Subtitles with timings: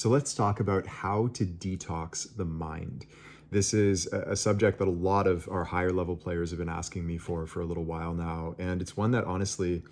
[0.00, 3.04] So let's talk about how to detox the mind.
[3.50, 7.06] This is a subject that a lot of our higher level players have been asking
[7.06, 8.54] me for for a little while now.
[8.58, 9.82] And it's one that honestly,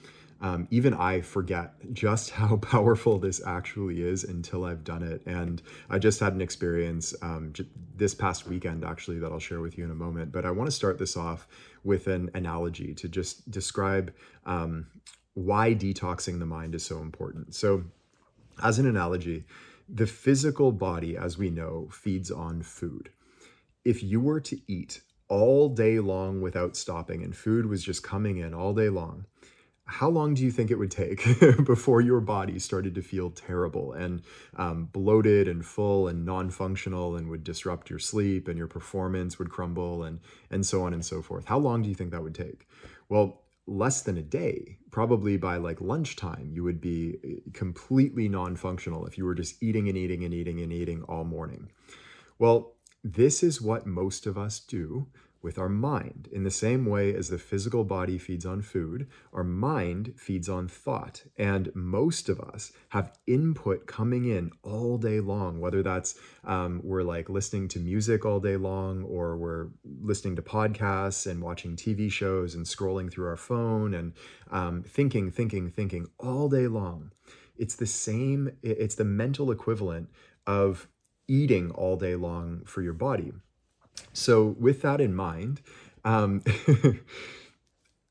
[0.41, 5.21] um, even I forget just how powerful this actually is until I've done it.
[5.27, 9.61] And I just had an experience um, j- this past weekend, actually, that I'll share
[9.61, 10.33] with you in a moment.
[10.33, 11.47] But I want to start this off
[11.85, 14.15] with an analogy to just describe
[14.47, 14.87] um,
[15.35, 17.55] why detoxing the mind is so important.
[17.55, 17.85] So,
[18.63, 19.45] as an analogy,
[19.89, 23.11] the physical body, as we know, feeds on food.
[23.85, 28.39] If you were to eat all day long without stopping and food was just coming
[28.39, 29.27] in all day long,
[29.91, 31.25] how long do you think it would take
[31.65, 34.21] before your body started to feel terrible and
[34.57, 39.49] um, bloated and full and non-functional and would disrupt your sleep and your performance would
[39.49, 42.35] crumble and and so on and so forth how long do you think that would
[42.35, 42.69] take
[43.09, 48.57] well less than a day, probably by like lunchtime, you would be eh, completely non
[48.57, 51.71] functional if you were just eating and eating and eating and eating all morning.
[52.39, 55.07] Well, this is what most of us do
[55.41, 56.29] with our mind.
[56.33, 60.69] In the same way as the physical body feeds on food, our mind feeds on
[60.69, 61.25] thought.
[61.37, 67.03] And most of us have input coming in all day long, whether that's um, we're
[67.03, 72.11] like listening to music all day long, or we're listening to podcasts and watching TV
[72.11, 74.13] shows and scrolling through our phone and
[74.51, 77.13] um, thinking, thinking, thinking all day long.
[77.57, 80.11] It's the same, it's the mental equivalent
[80.47, 80.89] of
[81.29, 83.33] eating all day long for your body.
[84.13, 85.61] So, with that in mind,
[86.05, 86.43] um,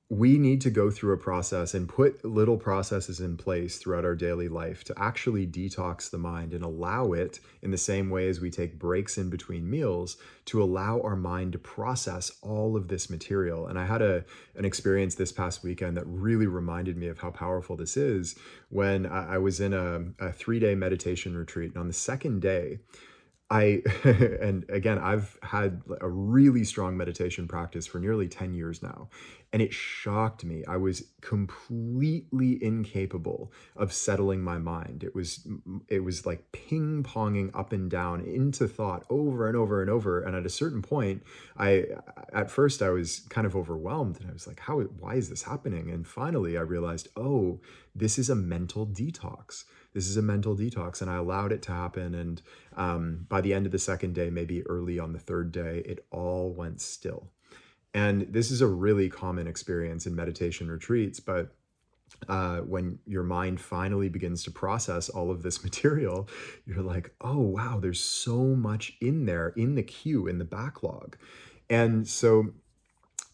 [0.09, 4.15] we need to go through a process and put little processes in place throughout our
[4.15, 8.39] daily life to actually detox the mind and allow it, in the same way as
[8.39, 10.15] we take breaks in between meals,
[10.45, 13.67] to allow our mind to process all of this material.
[13.67, 14.23] And I had a
[14.55, 18.37] an experience this past weekend that really reminded me of how powerful this is
[18.69, 21.71] when I, I was in a, a three day meditation retreat.
[21.71, 22.79] And on the second day,
[23.49, 29.09] I, and again, I've had a really strong meditation practice for nearly 10 years now.
[29.53, 30.65] And it shocked me.
[30.67, 35.05] I was completely incapable of settling my mind.
[35.05, 35.47] It was,
[35.87, 40.21] it was like ping ponging up and down into thought over and over and over.
[40.21, 41.23] And at a certain point,
[41.57, 41.85] I,
[42.33, 45.43] at first, I was kind of overwhelmed and I was like, how, why is this
[45.43, 45.89] happening?
[45.89, 47.61] And finally, I realized, oh,
[47.95, 51.71] this is a mental detox this is a mental detox and i allowed it to
[51.71, 52.41] happen and
[52.75, 56.05] um, by the end of the second day maybe early on the third day it
[56.11, 57.31] all went still
[57.93, 61.55] and this is a really common experience in meditation retreats but
[62.27, 66.27] uh, when your mind finally begins to process all of this material,
[66.65, 71.17] you're like, oh, wow, there's so much in there in the queue, in the backlog.
[71.69, 72.53] And so,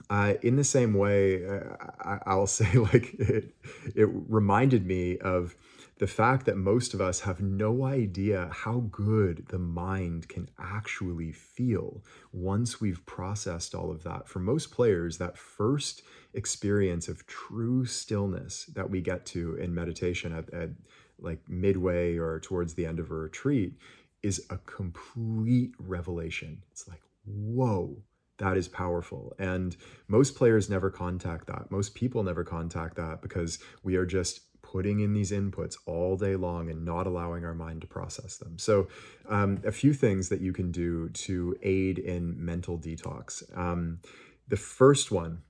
[0.10, 3.56] uh, in the same way, uh, I, will say, like, it,
[3.96, 5.56] it reminded me of
[6.04, 11.32] the fact that most of us have no idea how good the mind can actually
[11.32, 12.04] feel
[12.34, 14.28] once we've processed all of that.
[14.28, 16.02] For most players, that first
[16.34, 20.72] experience of true stillness that we get to in meditation at, at
[21.20, 23.78] like midway or towards the end of a retreat
[24.22, 26.64] is a complete revelation.
[26.74, 27.96] It's like, whoa,
[28.40, 29.38] that is powerful.
[29.40, 29.78] And
[30.10, 31.72] most players never contact that.
[31.72, 34.42] Most people never contact that because we are just
[34.74, 38.58] putting in these inputs all day long and not allowing our mind to process them.
[38.58, 38.88] So,
[39.30, 43.44] um, a few things that you can do to aid in mental detox.
[43.56, 44.00] Um,
[44.48, 45.44] the first one,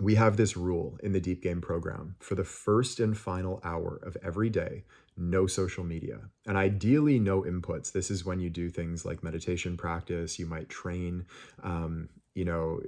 [0.00, 4.00] we have this rule in the Deep Game program for the first and final hour
[4.02, 4.84] of every day
[5.20, 9.76] no social media and ideally no inputs this is when you do things like meditation
[9.76, 11.26] practice you might train
[11.64, 12.08] um,
[12.38, 12.80] you know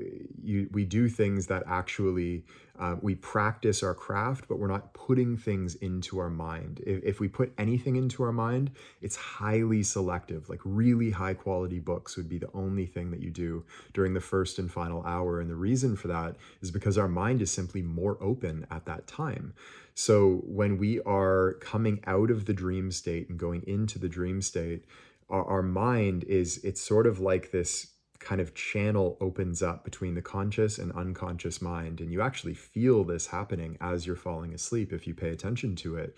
[0.43, 2.45] you we do things that actually
[2.79, 6.81] uh, we practice our craft but we're not putting things into our mind.
[6.87, 8.71] If, if we put anything into our mind
[9.03, 10.49] it's highly selective.
[10.49, 14.21] Like really high quality books would be the only thing that you do during the
[14.21, 15.41] first and final hour.
[15.41, 19.09] And the reason for that is because our mind is simply more open at that
[19.09, 19.53] time.
[19.95, 24.41] So when we are coming out of the dream state and going into the dream
[24.41, 24.85] state
[25.29, 27.89] our, our mind is it's sort of like this
[28.21, 32.01] kind of channel opens up between the conscious and unconscious mind.
[32.01, 35.97] And you actually feel this happening as you're falling asleep if you pay attention to
[35.97, 36.15] it.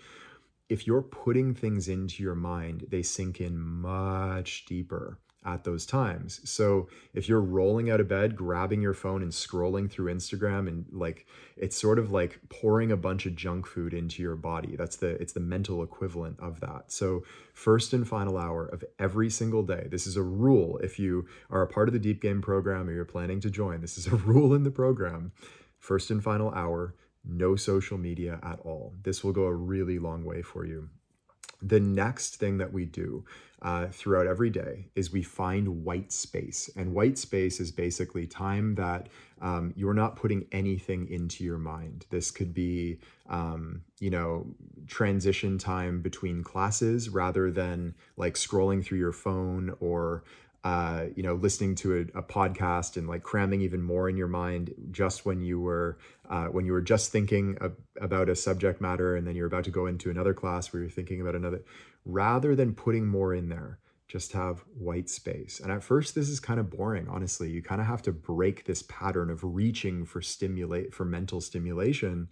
[0.69, 6.41] If you're putting things into your mind, they sink in much deeper at those times.
[6.49, 10.85] So if you're rolling out of bed, grabbing your phone and scrolling through Instagram and
[10.91, 11.25] like
[11.57, 14.75] it's sort of like pouring a bunch of junk food into your body.
[14.75, 16.91] That's the it's the mental equivalent of that.
[16.91, 17.23] So
[17.53, 19.87] first and final hour of every single day.
[19.89, 22.93] This is a rule if you are a part of the deep game program or
[22.93, 23.81] you're planning to join.
[23.81, 25.31] This is a rule in the program.
[25.79, 26.95] First and final hour,
[27.25, 28.93] no social media at all.
[29.03, 30.89] This will go a really long way for you.
[31.65, 33.23] The next thing that we do
[33.61, 36.69] uh, throughout every day is we find white space.
[36.75, 39.07] And white space is basically time that
[39.41, 42.05] um, you're not putting anything into your mind.
[42.09, 42.99] This could be,
[43.29, 44.45] um, you know,
[44.87, 50.23] transition time between classes rather than like scrolling through your phone or
[50.63, 54.29] uh, you know, listening to a, a, podcast and like cramming even more in your
[54.29, 55.97] mind just when you were
[56.29, 57.57] uh, when you were just thinking
[57.99, 60.89] about a subject matter and then you're about to go into another class where you're
[60.89, 61.61] thinking about another,
[62.05, 65.59] rather than putting more in there, just have white space.
[65.59, 67.09] And at first, this is kind of boring.
[67.09, 71.41] Honestly, you kind of have to break this pattern of reaching for stimulate for mental
[71.41, 72.29] stimulation.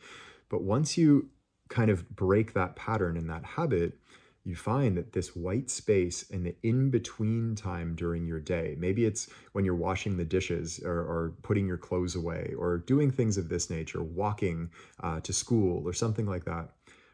[0.47, 1.29] But once you
[1.67, 3.97] kind of break that pattern and that habit,
[4.43, 9.05] you find that this white space in the in between time during your day, maybe
[9.05, 13.37] it's when you're washing the dishes or, or putting your clothes away or doing things
[13.37, 14.71] of this nature, walking
[15.01, 16.69] uh, to school or something like that,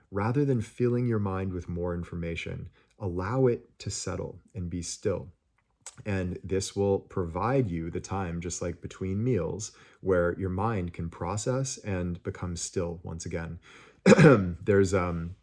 [0.10, 2.70] rather than filling your mind with more information,
[3.00, 5.28] allow it to settle and be still.
[6.06, 9.72] And this will provide you the time, just like between meals,
[10.02, 13.60] where your mind can process and become still once again.
[14.64, 15.36] There's um,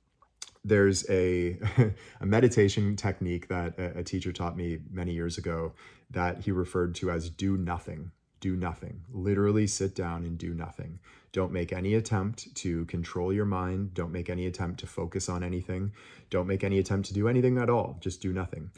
[0.64, 1.58] there's a,
[2.20, 5.72] a meditation technique that a, a, teacher taught me many years ago
[6.10, 8.10] that he referred to as do nothing.
[8.40, 9.02] Do nothing.
[9.12, 10.98] Literally sit down and do nothing.
[11.32, 13.94] Don't make any attempt to control your mind.
[13.94, 15.92] Don't make any attempt to focus on anything.
[16.30, 17.96] Don't make any attempt to do anything at all.
[18.00, 18.70] Just do nothing.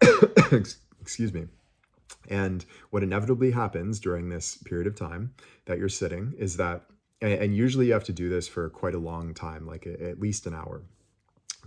[1.00, 1.46] Excuse me.
[2.28, 5.34] And what inevitably happens during this period of time
[5.64, 6.84] that you're sitting is that,
[7.22, 10.46] and usually you have to do this for quite a long time, like at least
[10.46, 10.82] an hour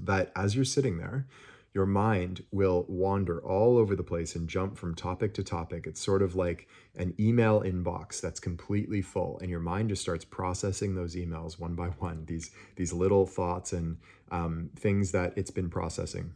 [0.06, 1.28] that as you're sitting there,
[1.74, 5.86] your mind will wander all over the place and jump from topic to topic.
[5.86, 10.26] It's sort of like an email inbox that's completely full, and your mind just starts
[10.26, 12.26] processing those emails one by one.
[12.26, 13.98] These these little thoughts and
[14.32, 16.34] um, things that it's been processing.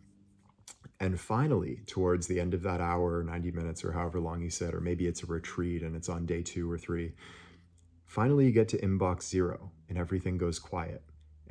[0.99, 4.73] And finally, towards the end of that hour, 90 minutes, or however long you said,
[4.73, 7.13] or maybe it's a retreat and it's on day two or three,
[8.05, 11.03] finally you get to inbox zero and everything goes quiet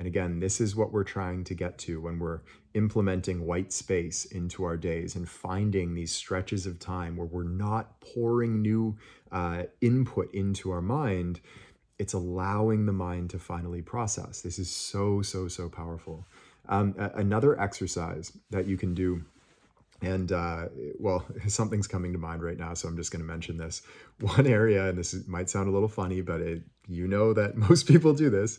[0.03, 2.41] and again, this is what we're trying to get to when we're
[2.75, 8.01] implementing white space into our days and finding these stretches of time where we're not
[8.01, 8.97] pouring new
[9.31, 11.39] uh, input into our mind.
[12.01, 14.41] It's allowing the mind to finally process.
[14.41, 16.27] This is so, so, so powerful.
[16.69, 19.25] Um, another exercise that you can do
[20.03, 20.65] and uh,
[20.99, 23.83] well, something's coming to mind right now, so I'm just going to mention this.
[24.21, 27.57] One area, and this is, might sound a little funny, but it, you know that
[27.71, 28.59] most people do this,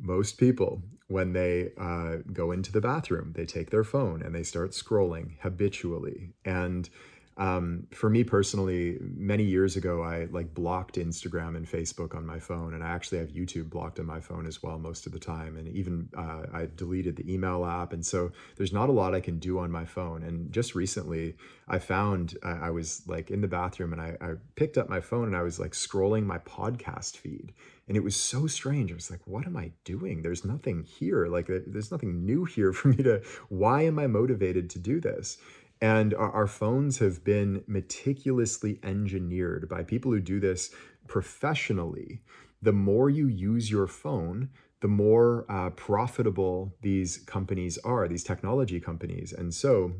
[0.00, 4.42] most people, when they uh, go into the bathroom, they take their phone and they
[4.42, 6.32] start scrolling habitually.
[6.44, 6.88] And
[7.38, 12.38] um, for me personally, many years ago, I like blocked Instagram and Facebook on my
[12.38, 15.18] phone, and I actually have YouTube blocked on my phone as well most of the
[15.18, 15.56] time.
[15.58, 19.20] And even uh, I deleted the email app, and so there's not a lot I
[19.20, 20.22] can do on my phone.
[20.22, 21.36] And just recently,
[21.68, 25.00] I found uh, I was like in the bathroom, and I, I picked up my
[25.00, 27.52] phone and I was like scrolling my podcast feed,
[27.86, 28.90] and it was so strange.
[28.90, 30.22] I was like, "What am I doing?
[30.22, 31.26] There's nothing here.
[31.26, 33.20] Like, there's nothing new here for me to.
[33.50, 35.36] Why am I motivated to do this?"
[35.80, 40.70] And our, phones have been meticulously engineered by people who do this
[41.06, 42.22] professionally.
[42.62, 44.48] The more you use your phone,
[44.80, 49.32] the more uh, profitable these companies are, these technology companies.
[49.32, 49.92] And so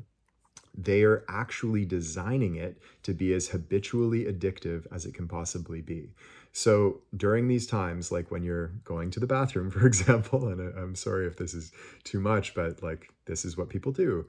[0.77, 6.11] they are actually designing it to be as habitually addictive as it can possibly be.
[6.53, 10.95] So during these times, like when you're going to the bathroom, for example, and I'm
[10.95, 11.73] sorry if this is
[12.05, 14.27] too much, but like this is what people do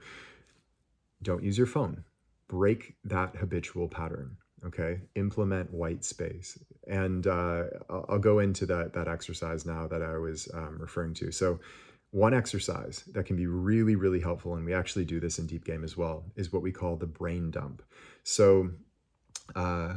[1.22, 2.04] don't use your phone.
[2.48, 4.38] Break that habitual pattern.
[4.66, 5.02] Okay.
[5.16, 6.58] Implement white space.
[6.88, 11.32] And uh, I'll go into that, that exercise now that I was um, referring to.
[11.32, 11.60] So,
[12.12, 15.66] one exercise that can be really, really helpful, and we actually do this in Deep
[15.66, 17.84] Game as well, is what we call the brain dump.
[18.24, 18.70] So,
[19.56, 19.96] uh,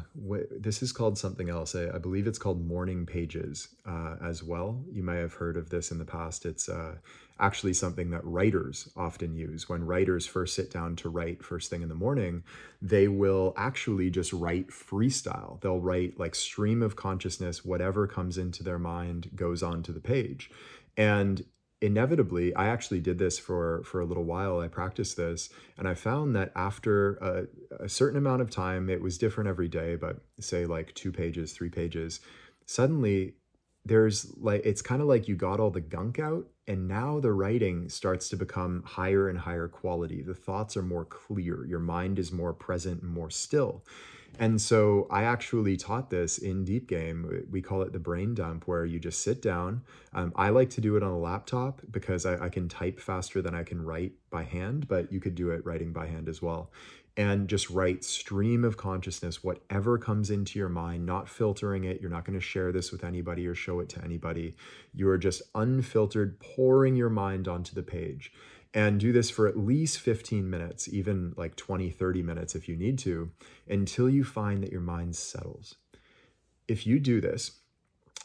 [0.59, 1.75] this is called something else.
[1.75, 4.85] I, I, believe it's called morning pages uh, as well.
[4.93, 6.47] You may have heard of this in the past.
[6.47, 6.97] It's uh,
[7.41, 9.69] actually something that writers often use.
[9.69, 12.45] When writers first sit down to write first thing in the morning,
[12.81, 15.61] they will actually just write freestyle.
[15.61, 20.51] They'll write like stream of consciousness, whatever comes into their mind goes onto the page.
[20.97, 21.45] And
[21.83, 24.61] inevitably i actually did this for for a little while.
[24.61, 29.01] I practiced this and i found that after a, a, certain amount of time it
[29.01, 32.21] was different every day but say like two pages three pages
[32.67, 33.35] suddenly
[33.85, 37.33] there's like it's kind of like you got all the gunk out and now the
[37.33, 40.23] writing starts to become higher and higher quality.
[40.23, 41.65] The thoughts are more clear.
[41.65, 43.83] Your mind is more present and more still
[44.39, 47.47] And so I actually taught this in Deep Game.
[47.51, 49.83] We call it the brain dump, where you just sit down.
[50.15, 53.43] Um, I like to do it on a laptop because I, I can type faster
[53.43, 56.41] than I can write by hand, but you could do it writing by hand as
[56.41, 56.71] well
[57.17, 62.01] and just write stream of consciousness, whatever comes into your mind, not filtering it.
[62.01, 64.55] You're not going to share this with anybody or show it to anybody.
[64.95, 68.33] You are just unfiltered, pouring your mind onto the page.
[68.73, 72.77] And do this for at least 15 minutes, even like 20, 30 minutes if you
[72.77, 73.31] need to,
[73.69, 75.75] until you find that your mind settles.
[76.69, 77.61] If you do this,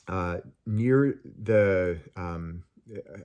[0.08, 0.38] uh,
[0.68, 2.64] near the um,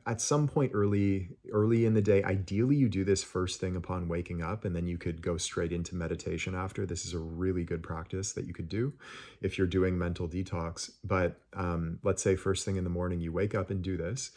[0.07, 4.09] at some point early early in the day ideally you do this first thing upon
[4.09, 7.63] waking up and then you could go straight into meditation after this is a really
[7.63, 8.93] good practice that you could do
[9.43, 13.33] if you're doing mental detox but um, let's say first thing in the morning you
[13.33, 14.31] wake up and do this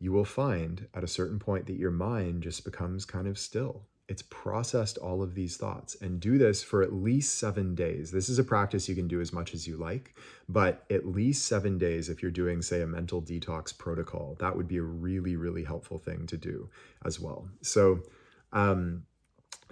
[0.00, 3.86] you will find at a certain point that your mind just becomes kind of still
[4.08, 8.10] it's processed all of these thoughts and do this for at least seven days.
[8.10, 10.14] This is a practice you can do as much as you like,
[10.48, 14.66] but at least seven days if you're doing, say, a mental detox protocol, that would
[14.66, 16.70] be a really, really helpful thing to do
[17.04, 17.48] as well.
[17.60, 18.00] So,
[18.54, 19.04] um,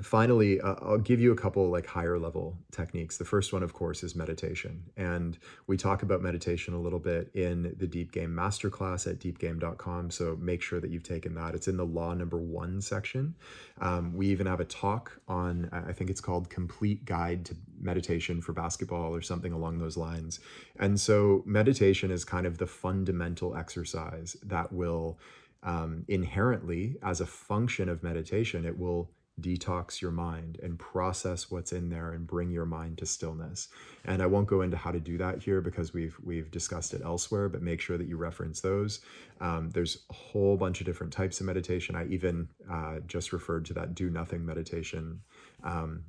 [0.03, 3.17] finally uh, i'll give you a couple like higher level techniques.
[3.17, 4.83] The first one of course is meditation.
[4.97, 10.11] And we talk about meditation a little bit in the deep game masterclass at deepgame.com
[10.11, 11.55] so make sure that you've taken that.
[11.55, 13.35] It's in the law number one section.
[13.81, 18.41] Um, we even have a talk on i think it's called complete guide to meditation
[18.41, 20.41] for basketball or something along those lines.
[20.79, 25.19] And so meditation is kind of the fundamental exercise that will
[25.63, 31.73] um, inherently as a function of meditation it will detox your mind and process what's
[31.73, 33.69] in there and bring your mind to stillness.
[34.05, 37.03] And I won't go into how to do that here because we've we've discussed it
[37.05, 39.01] elsewhere, but make sure that you reference those.
[39.41, 41.95] Um, there's a whole bunch of different types of meditation.
[41.95, 45.21] I even uh, just referred to that do nothing meditation.
[45.63, 46.05] Um,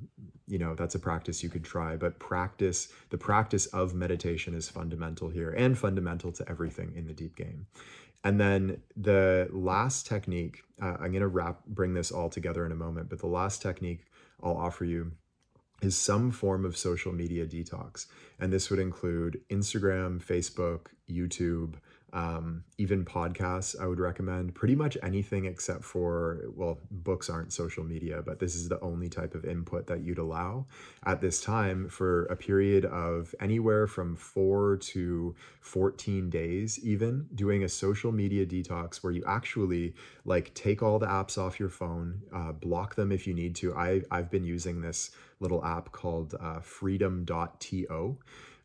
[0.46, 4.68] you know, that's a practice you could try, but practice, the practice of meditation is
[4.68, 7.66] fundamental here and fundamental to everything in the deep game.
[8.28, 12.72] And then the last technique, uh, I'm going to wrap, bring this all together in
[12.72, 14.04] a moment, but the last technique
[14.42, 15.12] I'll offer you
[15.80, 18.04] is some form of social media detox.
[18.38, 21.76] And this would include Instagram, Facebook, YouTube,
[22.12, 27.84] um, even podcasts i would recommend pretty much anything except for well books aren't social
[27.84, 30.66] media but this is the only type of input that you'd allow
[31.04, 37.64] at this time for a period of anywhere from four to 14 days even doing
[37.64, 42.20] a social media detox where you actually like take all the apps off your phone
[42.32, 43.74] uh, block them if you need to.
[43.74, 45.10] I, i've been using this
[45.40, 48.18] little app called uh, freedom.to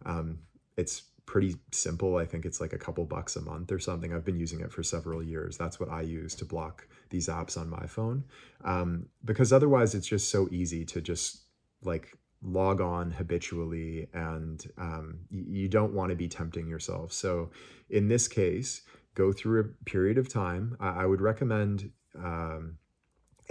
[0.05, 0.39] um,
[0.77, 2.17] it's pretty simple.
[2.17, 4.13] I think it's like a couple bucks a month or something.
[4.13, 5.57] I've been using it for several years.
[5.57, 8.23] That's what I use to block these apps on my phone.
[8.63, 11.43] Um, because otherwise, it's just so easy to just
[11.83, 17.13] like log on habitually and um, you, don't want to be tempting yourself.
[17.13, 17.51] So,
[17.89, 18.81] in this case,
[19.15, 20.75] go through a period of time.
[20.79, 21.91] I, I would recommend.
[22.15, 22.77] Um,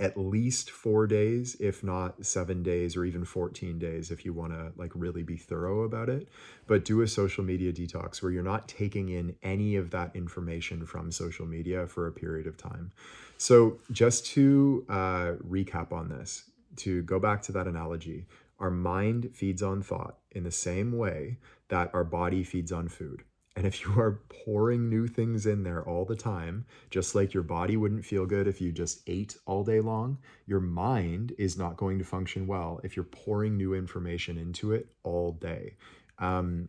[0.02, 4.52] at least four days, if not seven days or even 14 days, if you want
[4.52, 6.26] to like really be thorough about it.
[6.66, 10.84] But do a social media detox where you're not taking in any of that information
[10.86, 12.90] from social media for a period of time.
[13.38, 18.26] So, just to uh, recap on this, to go back to that analogy,
[18.58, 23.22] our mind feeds on thought in the same way that our body feeds on food.
[23.56, 27.42] And if you are pouring new things in there all the time, just like your
[27.42, 31.76] body wouldn't feel good if you just ate all day long, your mind is not
[31.76, 35.76] going to function well if you're pouring new information into it all day.
[36.18, 36.68] Um,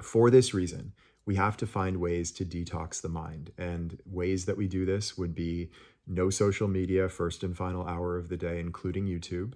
[0.00, 0.92] for this reason,
[1.24, 3.52] we have to find ways to detox the mind.
[3.56, 5.70] And ways that we do this would be
[6.06, 9.52] no social media first and final hour of the day, including YouTube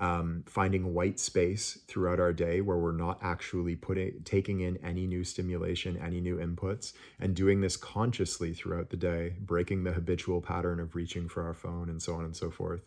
[0.00, 5.06] um, finding white space throughout our day where we're not actually putting taking in any
[5.06, 10.40] new stimulation, any new inputs, and doing this consciously throughout the day, breaking the habitual
[10.40, 12.80] pattern of reaching for our phone and so on and so forth.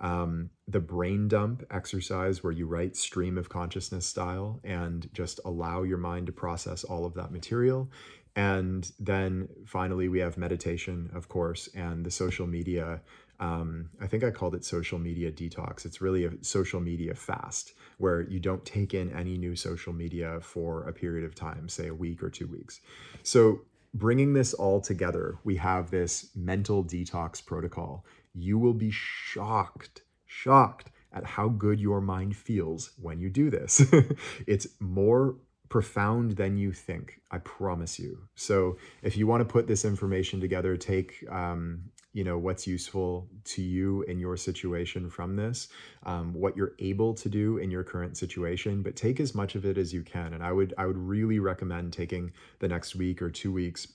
[0.00, 5.82] Um, the brain dump exercise where you write stream of consciousness style and just allow
[5.82, 7.90] your mind to process all of that material
[8.36, 13.00] and then finally we have meditation of course and the social media
[13.40, 15.84] um, I think I called it social media detox.
[15.84, 20.38] It's really a social media fast where you don't take in any new social media
[20.40, 22.80] for a period of time, say a week or two weeks.
[23.22, 23.62] So,
[23.92, 28.04] bringing this all together, we have this mental detox protocol.
[28.34, 33.82] You will be shocked, shocked at how good your mind feels when you do this.
[34.46, 35.36] it's more
[35.68, 37.20] profound than you think.
[37.30, 38.28] I promise you.
[38.36, 43.28] So, if you want to put this information together, take um, you know what's useful
[43.42, 45.68] to you in your situation from this
[46.04, 49.66] um, what you're able to do in your current situation but take as much of
[49.66, 50.32] it as you can.
[50.32, 53.88] And i would i would really recommend taking the next week or two weeks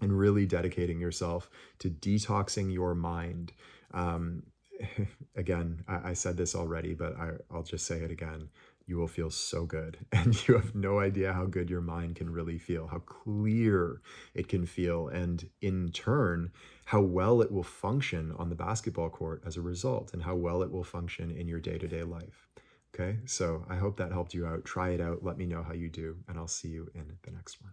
[0.00, 3.52] and really dedicating yourself to detoxing your mind.
[3.92, 4.44] Um,
[5.34, 8.50] again I, I, said this already but I, i'll just say it again.
[8.86, 9.96] You will feel so good.
[10.12, 14.00] And you have no idea how good your mind can really feel, how clear
[14.34, 16.52] it can feel, and in turn,
[16.86, 20.62] how well it will function on the basketball court as a result, and how well
[20.62, 22.46] it will function in your day to day life.
[22.94, 24.64] Okay, so I hope that helped you out.
[24.64, 25.24] Try it out.
[25.24, 27.72] Let me know how you do, and I'll see you in the next one.